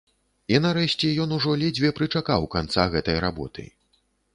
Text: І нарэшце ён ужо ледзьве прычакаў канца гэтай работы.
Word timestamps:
І 0.55 0.61
нарэшце 0.65 1.11
ён 1.27 1.37
ужо 1.39 1.53
ледзьве 1.65 1.95
прычакаў 2.01 2.51
канца 2.57 2.91
гэтай 2.97 3.17
работы. 3.29 3.73